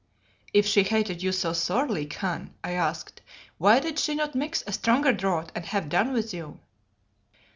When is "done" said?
5.89-6.11